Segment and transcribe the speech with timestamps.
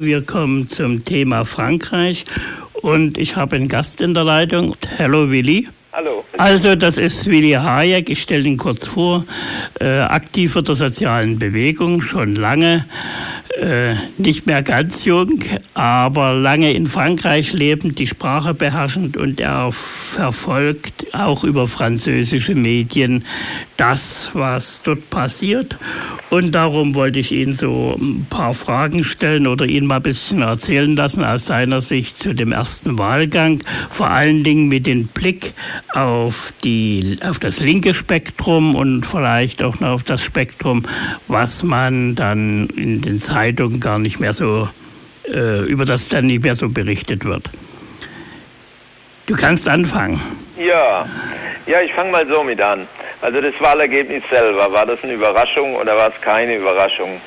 [0.00, 2.24] Wir kommen zum Thema Frankreich
[2.82, 4.76] und ich habe einen Gast in der Leitung.
[4.96, 5.66] Hallo Willi.
[5.90, 6.24] Hallo.
[6.36, 9.24] Also das ist Willi Hayek, ich stelle ihn kurz vor,
[9.80, 12.86] äh, aktiver der sozialen Bewegung, schon lange,
[13.58, 15.40] äh, nicht mehr ganz jung,
[15.74, 23.24] aber lange in Frankreich lebend, die Sprache beherrschend und er verfolgt auch über französische Medien
[23.76, 25.78] das, was dort passiert.
[26.30, 30.42] Und darum wollte ich Ihnen so ein paar Fragen stellen oder Ihnen mal ein bisschen
[30.42, 35.54] erzählen lassen aus seiner Sicht zu dem ersten Wahlgang, vor allen Dingen mit dem Blick
[35.94, 40.84] auf, die, auf das linke Spektrum und vielleicht auch noch auf das Spektrum,
[41.26, 44.68] was man dann in den Zeitungen gar nicht mehr so,
[45.26, 47.48] äh, über das dann nicht mehr so berichtet wird.
[49.26, 50.20] Du kannst anfangen.
[50.58, 51.06] Ja,
[51.66, 52.86] ja, ich fange mal so mit an.
[53.22, 57.20] Also das Wahlergebnis selber, war das eine Überraschung oder war es keine Überraschung?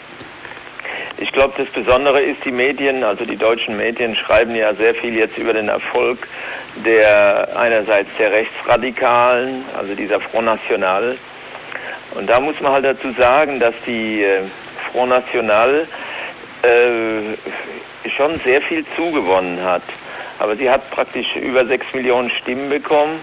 [1.18, 5.16] Ich glaube, das Besondere ist, die Medien, also die deutschen Medien schreiben ja sehr viel
[5.16, 6.28] jetzt über den Erfolg
[6.86, 11.18] der einerseits der Rechtsradikalen, also dieser Front National.
[12.16, 14.42] Und da muss man halt dazu sagen, dass die äh,
[14.92, 15.88] Front National
[16.64, 19.84] äh, schon sehr viel zugewonnen hat.
[20.40, 23.20] Aber sie hat praktisch über sechs Millionen Stimmen bekommen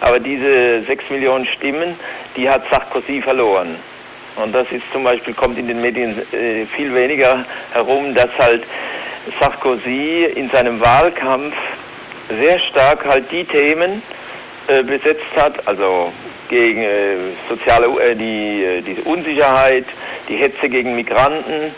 [0.00, 1.94] aber diese 6 Millionen Stimmen,
[2.36, 3.76] die hat Sarkozy verloren.
[4.36, 8.64] Und das ist zum Beispiel, kommt in den Medien äh, viel weniger herum, dass halt
[9.40, 11.54] Sarkozy in seinem Wahlkampf
[12.38, 14.02] sehr stark halt die Themen
[14.68, 16.12] äh, besetzt hat, also
[16.50, 17.16] gegen äh,
[17.48, 19.86] soziale, äh, die, äh, die Unsicherheit,
[20.28, 21.72] die Hetze gegen Migranten,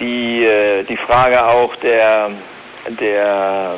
[0.00, 2.30] die, äh, die Frage auch der,
[3.00, 3.76] der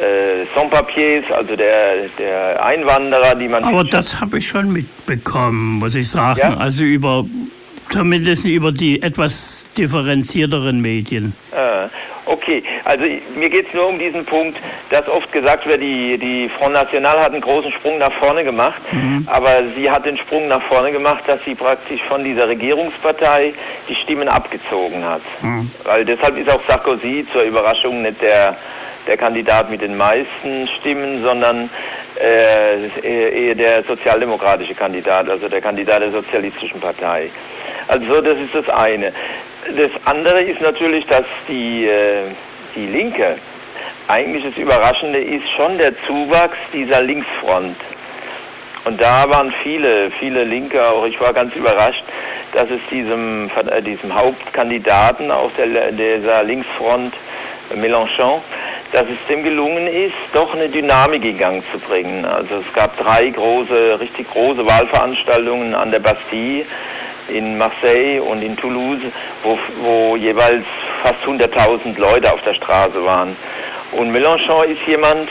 [0.00, 3.64] äh, Sans-Papiers, also der, der Einwanderer, die man...
[3.64, 6.40] Aber das habe ich schon mitbekommen, muss ich sagen.
[6.40, 6.56] Ja?
[6.56, 7.24] Also über,
[7.90, 11.34] zumindest über die etwas differenzierteren Medien.
[11.52, 11.88] Äh,
[12.26, 14.58] okay, also mir geht es nur um diesen Punkt,
[14.90, 18.80] dass oft gesagt wird, die, die Front National hat einen großen Sprung nach vorne gemacht,
[18.92, 19.26] mhm.
[19.30, 23.54] aber sie hat den Sprung nach vorne gemacht, dass sie praktisch von dieser Regierungspartei
[23.88, 25.22] die Stimmen abgezogen hat.
[25.42, 25.70] Mhm.
[25.84, 28.56] Weil deshalb ist auch Sarkozy zur Überraschung nicht der
[29.06, 31.68] der Kandidat mit den meisten Stimmen, sondern
[32.20, 37.30] äh, eher der sozialdemokratische Kandidat, also der Kandidat der Sozialistischen Partei.
[37.88, 39.12] Also das ist das eine.
[39.64, 42.24] Das andere ist natürlich, dass die, äh,
[42.74, 43.36] die Linke,
[44.08, 47.76] eigentlich das Überraschende ist schon der Zuwachs dieser Linksfront.
[48.84, 52.02] Und da waren viele, viele Linke, auch ich war ganz überrascht,
[52.52, 57.14] dass es diesem, äh, diesem Hauptkandidaten aus der, dieser Linksfront,
[57.76, 58.40] Mélenchon,
[58.90, 62.24] dass es dem gelungen ist, doch eine Dynamik in Gang zu bringen.
[62.24, 66.66] Also es gab drei große, richtig große Wahlveranstaltungen an der Bastille
[67.32, 69.00] in Marseille und in Toulouse,
[69.42, 70.64] wo, wo jeweils
[71.02, 73.36] fast 100.000 Leute auf der Straße waren.
[73.92, 75.28] Und Mélenchon ist jemand,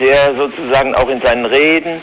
[0.00, 2.02] der sozusagen auch in seinen Reden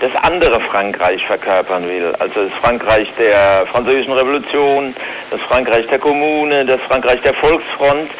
[0.00, 2.12] das andere Frankreich verkörpern will.
[2.18, 4.94] Also das Frankreich der französischen Revolution,
[5.30, 8.10] das Frankreich der Kommune, das Frankreich der Volksfront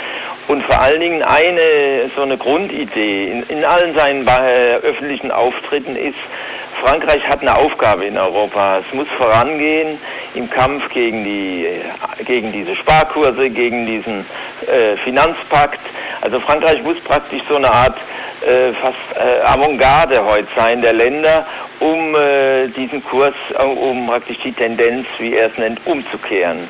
[0.49, 5.97] und vor allen Dingen eine so eine Grundidee in, in allen seinen äh, öffentlichen Auftritten
[5.97, 6.19] ist,
[6.81, 8.78] Frankreich hat eine Aufgabe in Europa.
[8.78, 9.99] Es muss vorangehen
[10.34, 11.66] im Kampf gegen, die,
[12.27, 14.25] gegen diese Sparkurse, gegen diesen
[14.66, 15.81] äh, Finanzpakt.
[16.21, 17.97] Also Frankreich muss praktisch so eine Art
[18.47, 21.47] äh, fast äh, Avantgarde heute sein der Länder,
[21.81, 26.69] um äh, diesen Kurs, äh, um praktisch die Tendenz, wie er es nennt, umzukehren.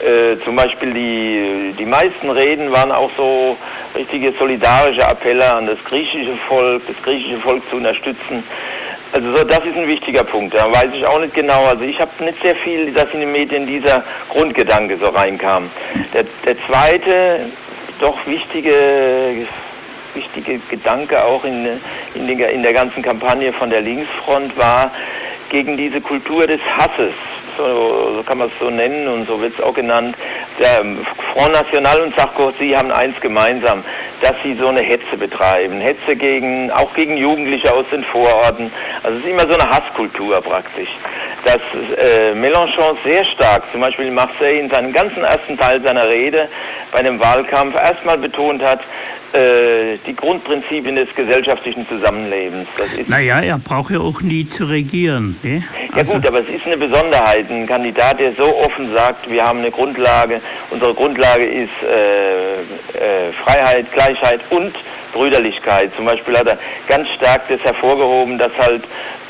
[0.00, 3.56] Äh, zum Beispiel die, die meisten Reden waren auch so
[3.96, 8.44] richtige solidarische Appelle an das griechische Volk, das griechische Volk zu unterstützen.
[9.12, 10.54] Also so, das ist ein wichtiger Punkt.
[10.54, 11.64] Da weiß ich auch nicht genau.
[11.64, 15.70] Also ich habe nicht sehr viel, dass in den Medien dieser Grundgedanke so reinkam.
[16.12, 17.40] Der, der zweite,
[18.00, 19.46] doch wichtige,
[20.14, 21.66] wichtige Gedanke auch in,
[22.14, 24.90] in, den, in der ganzen Kampagne von der Linksfront war
[25.48, 27.14] gegen diese Kultur des Hasses
[27.58, 30.16] so, so kann man es so nennen und so wird es auch genannt.
[30.58, 30.84] Der
[31.34, 33.84] Front National und Sarkozy haben eins gemeinsam,
[34.22, 35.80] dass sie so eine Hetze betreiben.
[35.80, 38.72] Hetze gegen, auch gegen Jugendliche aus den Vororten.
[39.02, 40.88] Also es ist immer so eine Hasskultur praktisch.
[41.44, 41.60] Dass
[41.96, 46.48] äh, Mélenchon sehr stark, zum Beispiel in Marseille, in seinem ganzen ersten Teil seiner Rede
[46.92, 48.80] bei einem Wahlkampf erstmal betont hat,
[49.32, 52.66] äh, die Grundprinzipien des gesellschaftlichen Zusammenlebens.
[53.08, 55.38] naja, er braucht ja auch nie zu regieren.
[55.42, 55.62] Ne?
[55.90, 57.50] Ja also gut, aber es ist eine Besonderheit.
[57.50, 60.40] Ein Kandidat, der so offen sagt, wir haben eine Grundlage,
[60.70, 62.54] unsere Grundlage ist äh,
[62.98, 64.72] äh, Freiheit, Gleichheit und
[65.12, 65.90] Brüderlichkeit.
[65.96, 68.82] Zum Beispiel hat er ganz stark das hervorgehoben, dass halt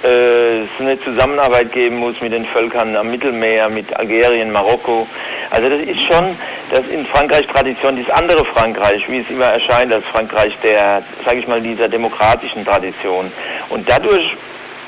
[0.04, 5.06] äh, es eine Zusammenarbeit geben muss mit den Völkern am Mittelmeer, mit Algerien, Marokko.
[5.50, 6.36] Also das ist schon,
[6.70, 11.38] das in Frankreich Tradition, dieses andere Frankreich, wie es immer erscheint, als Frankreich der, sage
[11.40, 13.32] ich mal, dieser demokratischen Tradition.
[13.70, 14.36] Und dadurch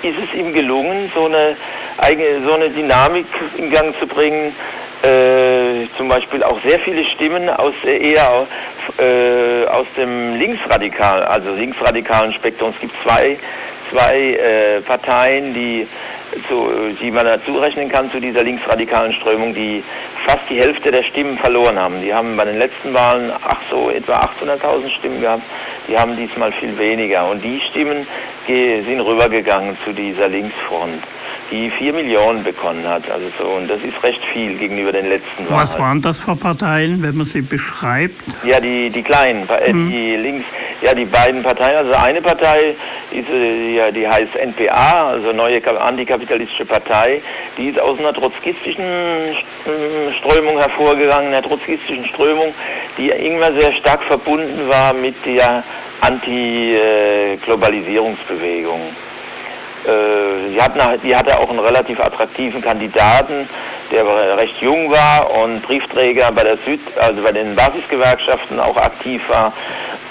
[0.03, 1.57] ist es ihm gelungen, so eine
[1.99, 3.27] eigene, so eine Dynamik
[3.57, 4.55] in Gang zu bringen,
[5.03, 8.47] äh, zum Beispiel auch sehr viele Stimmen aus eher
[8.99, 12.71] äh, aus dem linksradikalen, also linksradikalen Spektrum.
[12.71, 13.39] Es gibt zwei,
[13.91, 15.87] zwei äh, Parteien, die,
[16.49, 16.69] zu,
[17.01, 19.83] die man dazu rechnen kann zu dieser linksradikalen Strömung, die
[20.27, 22.01] fast die Hälfte der Stimmen verloren haben.
[22.03, 25.43] Die haben bei den letzten Wahlen ach so etwa 800.000 Stimmen gehabt.
[25.89, 27.29] Die haben diesmal viel weniger.
[27.29, 28.07] Und die Stimmen
[28.47, 31.03] sind rübergegangen zu dieser Linksfront
[31.50, 33.11] die 4 Millionen bekommen hat.
[33.11, 35.61] Also so, und das ist recht viel gegenüber den letzten Wahlen.
[35.61, 38.14] Was waren das für Parteien, wenn man sie beschreibt?
[38.44, 39.91] Ja, die, die kleinen, äh, mhm.
[39.91, 40.47] die links,
[40.82, 41.76] ja, die beiden Parteien.
[41.76, 42.75] Also eine Partei,
[43.11, 47.20] ist, äh, ja, die heißt NPA, also Neue Antikapitalistische Partei,
[47.56, 48.85] die ist aus einer trotzkistischen
[50.19, 52.55] Strömung hervorgegangen, einer trotzkistischen Strömung,
[52.96, 55.64] die irgendwann sehr stark verbunden war mit der
[56.00, 58.81] Anti-Globalisierungsbewegung.
[59.87, 63.49] Äh, die, hatten, die hatte auch einen relativ attraktiven Kandidaten,
[63.91, 69.23] der recht jung war und Briefträger bei der Süd, also bei den Basisgewerkschaften auch aktiv
[69.29, 69.53] war.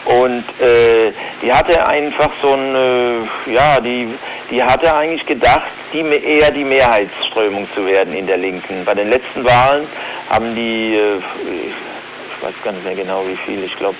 [0.06, 1.12] Und äh,
[1.42, 4.07] die hatte einfach so ein, äh, ja, die,
[4.50, 8.83] die hatte eigentlich gedacht, die, eher die Mehrheitsströmung zu werden in der Linken.
[8.86, 9.88] Bei den letzten Wahlen
[10.30, 13.98] haben die, äh, ich weiß gar nicht mehr genau wie viel, ich glaube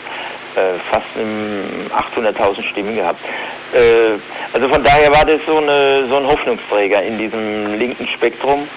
[0.56, 1.06] äh, fast
[2.18, 3.24] 800.000 Stimmen gehabt.
[3.74, 4.18] Äh,
[4.54, 8.68] also von daher war das so, eine, so ein Hoffnungsträger in diesem linken Spektrum.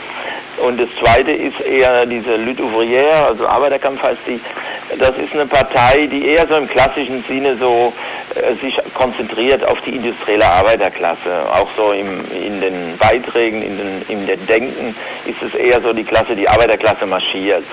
[0.59, 4.41] Und das zweite ist eher diese Lutte ouvrière, also Arbeiterkampf heißt die.
[4.99, 7.93] Das ist eine Partei, die eher so im klassischen Sinne so
[8.35, 11.47] äh, sich konzentriert auf die industrielle Arbeiterklasse.
[11.53, 14.94] Auch so im, in den Beiträgen, in den, in den Denken
[15.25, 17.65] ist es eher so die Klasse, die Arbeiterklasse marschiert.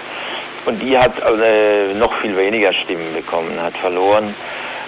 [0.65, 4.33] Und die hat äh, noch viel weniger Stimmen bekommen, hat verloren.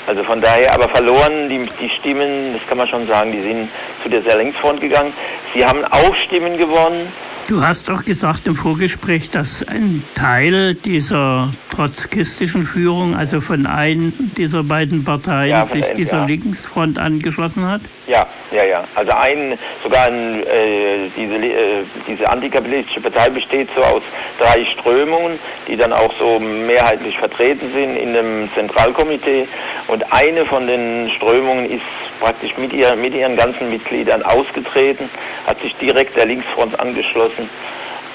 [0.08, 3.70] Also von daher, aber verloren, die, die Stimmen, das kann man schon sagen, die sind
[4.02, 5.14] zu der sehr Linksfront gegangen.
[5.54, 7.12] Sie haben auch Stimmen gewonnen.
[7.48, 14.14] Du hast doch gesagt im Vorgespräch, dass ein Teil dieser trotzkistischen Führung, also von einem
[14.38, 17.82] dieser beiden Parteien, ja, sich dieser Linksfront angeschlossen hat?
[18.08, 18.84] Ja, ja, ja.
[18.96, 24.04] Also ein, sogar ein, äh, diese, äh, diese antikapitalistische Partei besteht so aus
[24.40, 29.48] drei Strömungen, die dann auch so mehrheitlich vertreten sind in dem Zentralkomitee.
[29.88, 31.82] Und eine von den Strömungen ist
[32.22, 35.10] praktisch mit, ihr, mit ihren ganzen Mitgliedern ausgetreten,
[35.46, 37.50] hat sich direkt der Linksfront angeschlossen.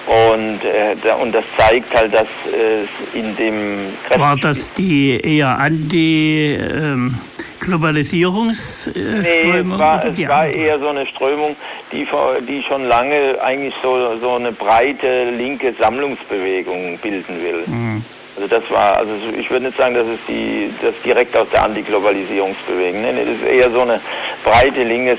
[0.07, 3.79] Und, äh, da, und das zeigt halt, dass äh, in dem...
[4.05, 6.55] Kräftig War das die eher anti...
[6.55, 7.17] Ähm
[7.59, 9.23] Globalisierungsströmung?
[9.23, 11.57] Nee, es war, es war eher so eine Strömung,
[11.91, 12.07] die,
[12.49, 17.65] die schon lange eigentlich so, so eine breite linke Sammlungsbewegung bilden will.
[17.67, 18.05] Mhm.
[18.37, 21.65] Also das war, also ich würde nicht sagen, dass es die, das direkt aus der
[21.65, 23.99] Antiglobalisierungsbewegung, nee, das ist eher so eine
[24.45, 25.17] breite linke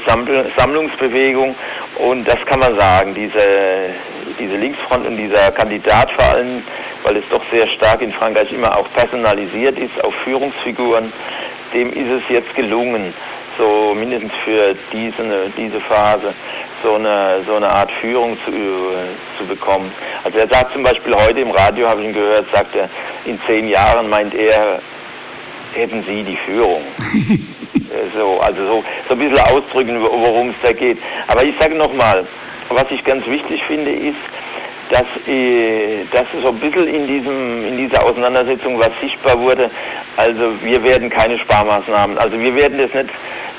[0.55, 1.55] Sammlungsbewegung.
[1.97, 3.41] Und das kann man sagen, diese,
[4.39, 6.61] diese Linksfront und dieser Kandidat vor allem,
[7.03, 11.11] weil es doch sehr stark in Frankreich immer auch personalisiert ist auf Führungsfiguren,
[11.73, 13.13] dem ist es jetzt gelungen,
[13.57, 16.33] so mindestens für diese, diese Phase
[16.83, 18.51] so eine, so eine Art Führung zu,
[19.37, 19.91] zu bekommen.
[20.23, 22.89] Also er sagt zum Beispiel heute im Radio, habe ich ihn gehört, sagt er,
[23.25, 24.79] in zehn Jahren meint er,
[25.73, 26.81] hätten Sie die Führung.
[28.15, 30.97] so, also so, so ein bisschen ausdrücken, worum es da geht.
[31.27, 32.25] Aber ich sage nochmal,
[32.69, 34.15] was ich ganz wichtig finde, ist,
[34.89, 39.69] dass, äh, dass so ein bisschen in, diesem, in dieser Auseinandersetzung was sichtbar wurde.
[40.15, 43.09] Also wir werden keine Sparmaßnahmen, also wir werden das nicht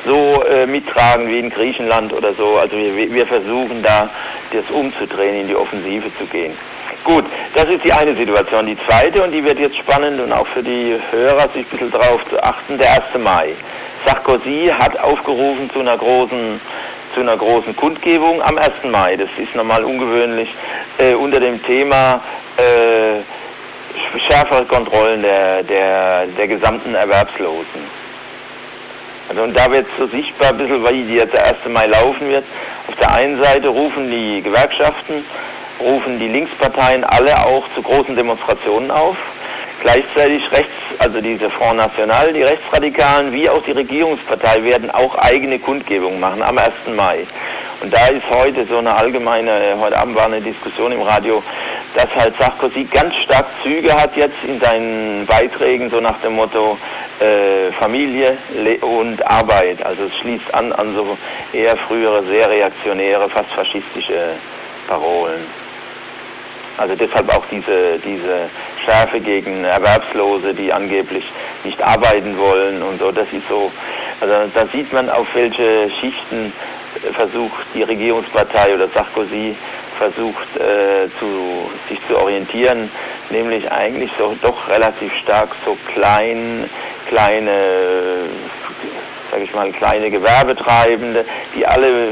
[0.08, 2.56] so äh, mittragen wie in Griechenland oder so.
[2.56, 4.08] Also wir, wir versuchen da
[4.52, 6.56] das umzudrehen, in die Offensive zu gehen.
[7.04, 7.24] Gut,
[7.54, 8.66] das ist die eine Situation.
[8.66, 11.90] Die zweite, und die wird jetzt spannend und auch für die Hörer sich ein bisschen
[11.92, 13.22] darauf zu achten, der 1.
[13.22, 13.54] Mai.
[14.04, 16.60] Sarkozy hat aufgerufen zu einer großen
[17.14, 18.84] zu einer großen Kundgebung am 1.
[18.90, 19.16] Mai.
[19.16, 20.50] Das ist normal ungewöhnlich
[20.98, 22.20] äh, unter dem Thema
[22.56, 23.22] äh,
[24.26, 27.97] schärfere Kontrollen der, der, der gesamten Erwerbslosen.
[29.28, 31.56] Also und da wird so sichtbar ein bisschen, wie jetzt der 1.
[31.68, 32.44] Mai laufen wird.
[32.88, 35.24] Auf der einen Seite rufen die Gewerkschaften,
[35.80, 39.16] rufen die Linksparteien alle auch zu großen Demonstrationen auf.
[39.82, 45.58] Gleichzeitig rechts, also diese Front National, die Rechtsradikalen, wie auch die Regierungspartei werden auch eigene
[45.58, 46.72] Kundgebungen machen am 1.
[46.96, 47.26] Mai.
[47.80, 51.44] Und da ist heute so eine allgemeine, heute Abend war eine Diskussion im Radio,
[51.94, 56.76] dass halt Sarkozy ganz stark Züge hat jetzt in seinen Beiträgen, so nach dem Motto,
[57.20, 58.36] äh, Familie
[58.80, 59.84] und Arbeit.
[59.84, 61.16] Also es schließt an an so
[61.52, 64.34] eher frühere, sehr reaktionäre, fast faschistische
[64.86, 65.40] Parolen.
[66.78, 68.48] Also deshalb auch diese, diese
[68.84, 71.24] Schärfe gegen Erwerbslose, die angeblich
[71.64, 73.10] nicht arbeiten wollen und so.
[73.10, 73.72] Das ist so,
[74.20, 76.52] also da sieht man, auf welche Schichten
[77.14, 79.56] versucht die Regierungspartei oder Sarkozy
[79.98, 82.88] versucht äh, zu, sich zu orientieren,
[83.30, 86.70] nämlich eigentlich so doch relativ stark so klein,
[87.08, 87.50] kleine,
[89.30, 91.24] sage ich mal, kleine Gewerbetreibende,
[91.54, 92.08] die alle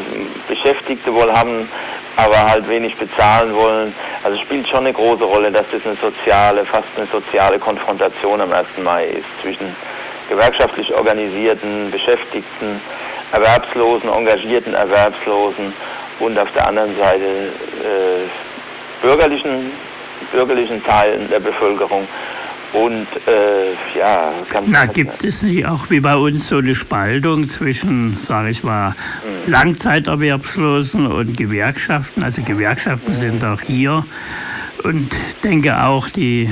[0.48, 1.68] Beschäftigte wohl haben,
[2.16, 3.94] aber halt wenig bezahlen wollen.
[4.24, 8.52] Also spielt schon eine große Rolle, dass das eine soziale, fast eine soziale Konfrontation am
[8.52, 8.66] 1.
[8.82, 9.74] Mai ist zwischen
[10.28, 12.80] gewerkschaftlich organisierten Beschäftigten,
[13.32, 15.72] Erwerbslosen, engagierten Erwerbslosen
[16.20, 19.70] und auf der anderen Seite äh, bürgerlichen,
[20.32, 22.08] bürgerlichen Teilen der Bevölkerung.
[22.72, 27.48] Und äh, ja, ganz Na, gibt es nicht auch wie bei uns so eine Spaltung
[27.48, 29.50] zwischen, sage ich mal, mhm.
[29.50, 32.22] Langzeiterwerbslosen und Gewerkschaften?
[32.22, 33.16] Also Gewerkschaften mhm.
[33.16, 34.04] sind auch hier
[34.84, 35.10] und
[35.42, 36.50] denke auch die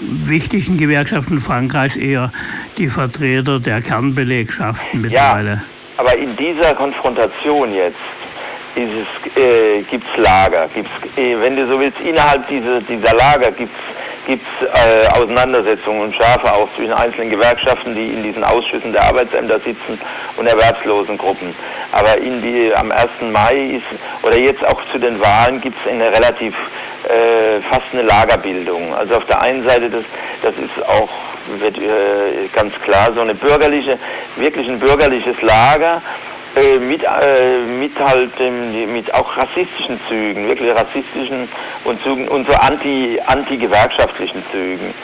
[0.00, 2.32] wichtigen Gewerkschaften Frankreich eher
[2.78, 5.50] die Vertreter der Kernbelegschaften mittlerweile.
[5.50, 5.62] Ja,
[5.98, 7.96] aber in dieser Konfrontation jetzt
[8.76, 10.68] äh, gibt es Lager.
[10.74, 13.95] Gibt's, äh, wenn du so willst, innerhalb dieser, dieser Lager gibt es
[14.34, 19.98] äh, Auseinandersetzungen und scharfe auch zwischen einzelnen Gewerkschaften, die in diesen Ausschüssen der Arbeitsämter sitzen
[20.36, 21.54] und Erwerbslosengruppen.
[21.92, 23.08] Aber in die, am 1.
[23.32, 23.86] Mai ist,
[24.22, 26.54] oder jetzt auch zu den Wahlen gibt es eine relativ
[27.04, 28.94] äh, fast eine Lagerbildung.
[28.94, 30.04] Also auf der einen Seite, das,
[30.42, 31.08] das ist auch
[31.60, 33.98] wird äh, ganz klar so eine bürgerliche,
[34.36, 36.02] wirklich ein bürgerliches Lager
[36.56, 41.48] äh, mit, äh, mit halt ähm, mit auch rassistischen Zügen, wirklich rassistischen
[41.84, 44.94] und Zügen und so anti anti-gewerkschaftlichen Zügen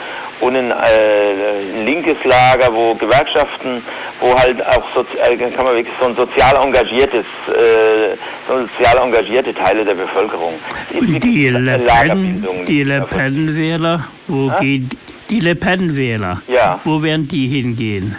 [0.43, 3.81] und ein, äh, linkes Lager, wo Gewerkschaften,
[4.19, 8.17] wo halt auch sozial, äh, kann man wirklich so ein sozial engagiertes, äh,
[8.47, 10.53] sozial engagierte Teile der Bevölkerung.
[10.93, 14.59] Und die Le Pen, die Le Pen-Wähler, wo ah?
[14.59, 14.97] geht
[15.29, 16.41] die Le Pen-Wähler?
[16.47, 16.79] Ja.
[16.83, 18.15] Wo werden die hingehen?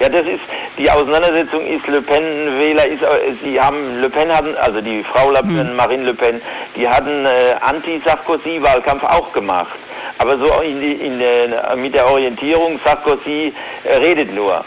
[0.00, 0.40] Ja, das ist
[0.78, 3.02] die Auseinandersetzung ist Le Pen-Wähler ist,
[3.42, 5.76] sie haben Le Pen hatten, also die Frau Le Pen, hm.
[5.76, 6.40] Marine Le Pen,
[6.76, 9.76] die hatten äh, Anti-Sarkozy-Wahlkampf auch gemacht.
[10.18, 13.52] Aber so in die, in, äh, mit der Orientierung, Sarkozy
[13.84, 14.64] äh, redet nur,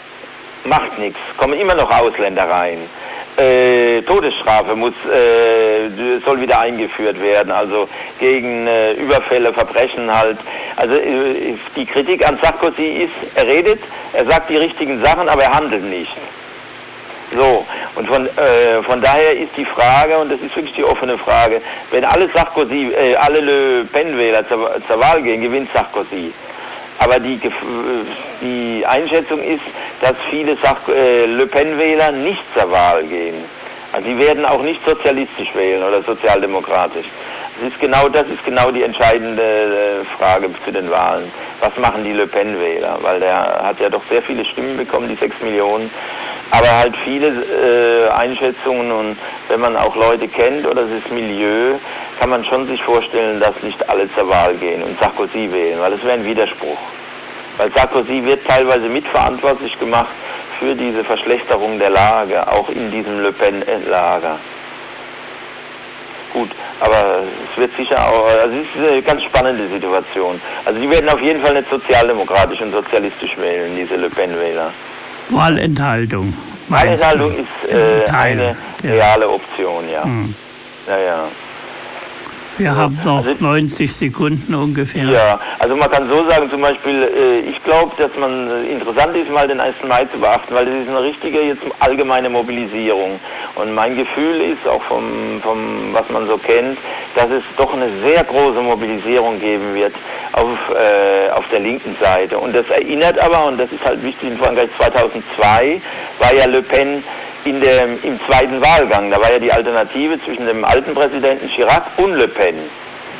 [0.64, 2.78] macht nichts, kommen immer noch Ausländer rein.
[3.38, 7.88] Äh, Todesstrafe muss, äh, soll wieder eingeführt werden, also
[8.20, 10.36] gegen äh, Überfälle, Verbrechen halt.
[10.76, 13.80] Also äh, die Kritik an Sarkozy ist, er redet,
[14.12, 16.12] er sagt die richtigen Sachen, aber er handelt nicht.
[17.34, 21.16] So, und von, äh, von daher ist die Frage, und das ist wirklich die offene
[21.16, 26.32] Frage, wenn alle Sarkozy, äh, alle Le Pen-Wähler zur, zur Wahl gehen, gewinnt Sarkozy.
[26.98, 27.40] Aber die,
[28.42, 29.62] die Einschätzung ist,
[30.00, 30.52] dass viele
[30.94, 33.34] äh, Le Pen-Wähler nicht zur Wahl gehen.
[33.92, 37.06] Also sie werden auch nicht sozialistisch wählen oder sozialdemokratisch.
[37.60, 41.30] Das ist genau, das ist genau die entscheidende äh, Frage zu den Wahlen.
[41.60, 42.98] Was machen die Le Pen-Wähler?
[43.02, 45.90] Weil der hat ja doch sehr viele Stimmen bekommen, die sechs Millionen.
[46.50, 49.16] Aber halt viele äh, Einschätzungen und
[49.48, 51.74] wenn man auch Leute kennt oder das Milieu,
[52.18, 55.92] kann man schon sich vorstellen, dass nicht alle zur Wahl gehen und Sarkozy wählen, weil
[55.92, 56.78] das wäre ein Widerspruch.
[57.56, 60.12] Weil Sarkozy wird teilweise mitverantwortlich gemacht
[60.58, 64.38] für diese Verschlechterung der Lage, auch in diesem Le Pen-Lager.
[66.82, 70.40] Aber es wird sicher auch, also es ist eine ganz spannende Situation.
[70.64, 74.72] Also die werden auf jeden Fall nicht sozialdemokratisch und sozialistisch wählen, diese Le Pen-Wähler.
[75.28, 76.34] Wahlenthaltung.
[76.68, 80.02] Wahlenthaltung ist äh, eine reale Option, ja.
[80.02, 80.34] Hm.
[80.88, 81.24] Ja, ja.
[82.58, 85.04] Wir haben noch also, 90 Sekunden ungefähr.
[85.04, 89.16] Ja, also man kann so sagen, zum Beispiel, äh, ich glaube, dass man äh, interessant
[89.16, 89.76] ist, mal den 1.
[89.88, 93.18] Mai zu beachten, weil das ist eine richtige jetzt allgemeine Mobilisierung.
[93.54, 96.78] Und mein Gefühl ist auch vom, vom was man so kennt,
[97.14, 99.94] dass es doch eine sehr große Mobilisierung geben wird
[100.32, 102.38] auf, äh, auf der linken Seite.
[102.38, 105.80] Und das erinnert aber, und das ist halt wichtig in Frankreich 2002,
[106.18, 107.02] war ja Le Pen
[107.44, 109.10] in der, im zweiten Wahlgang.
[109.10, 112.56] Da war ja die Alternative zwischen dem alten Präsidenten Chirac und Le Pen.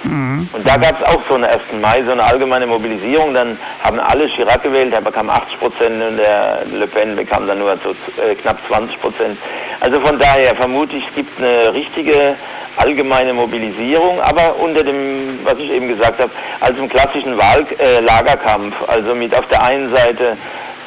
[0.05, 0.49] Mhm.
[0.53, 1.61] Und da gab es auch so eine 1.
[1.81, 3.35] Mai, so eine allgemeine Mobilisierung.
[3.35, 7.59] Dann haben alle Chirac gewählt, er bekam 80 Prozent und der Le Pen bekam dann
[7.59, 9.39] nur so, äh, knapp 20 Prozent.
[9.81, 12.37] Also von daher vermute ich, es gibt eine richtige
[12.77, 18.75] allgemeine Mobilisierung, aber unter dem, was ich eben gesagt habe, als im klassischen Wahllagerkampf.
[18.83, 20.37] Äh, also mit auf der einen Seite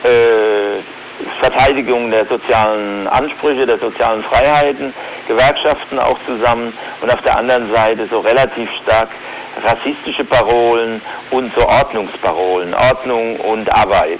[0.04, 0.82] äh,
[1.46, 4.92] Verteidigung der sozialen Ansprüche, der sozialen Freiheiten,
[5.28, 9.10] Gewerkschaften auch zusammen und auf der anderen Seite so relativ stark
[9.64, 11.00] rassistische Parolen
[11.30, 14.20] und so Ordnungsparolen, Ordnung und Arbeit.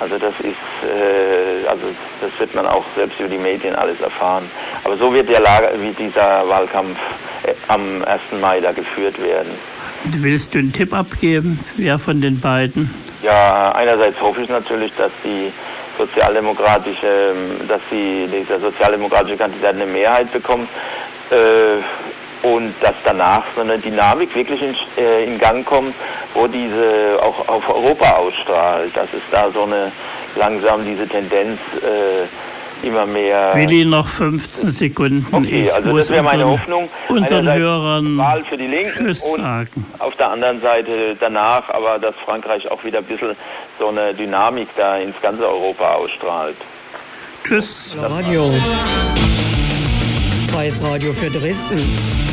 [0.00, 1.84] Also das ist, äh, also
[2.20, 4.50] das wird man auch selbst über die Medien alles erfahren.
[4.82, 6.98] Aber so wird der Lager, wie dieser Wahlkampf
[7.44, 8.40] äh, am 1.
[8.40, 9.52] Mai da geführt werden.
[10.02, 12.92] Willst du einen Tipp abgeben, wer von den beiden?
[13.22, 15.50] Ja, einerseits hoffe ich natürlich, dass die
[15.98, 20.68] sozialdemokratische, ähm, dass die, dieser sozialdemokratische Kandidat eine Mehrheit bekommt
[21.30, 25.94] äh, und dass danach so eine Dynamik wirklich in, äh, in Gang kommt,
[26.34, 29.90] wo diese auch auf Europa ausstrahlt, dass es da so eine
[30.36, 32.26] langsam diese Tendenz äh,
[32.82, 33.52] immer mehr.
[33.54, 35.26] Willi, noch 15 Sekunden.
[35.30, 36.88] Okay, ich also das wäre meine Hoffnung.
[37.08, 39.86] Unseren Hörern Wahl für die Linken und sagen.
[39.98, 43.36] auf der anderen Seite danach, aber dass Frankreich auch wieder ein bisschen
[43.78, 46.56] so eine Dynamik da ins ganze Europa ausstrahlt.
[47.44, 47.94] Tschüss.
[48.00, 48.52] Radio.
[50.50, 52.23] Freies Radio für Dresden.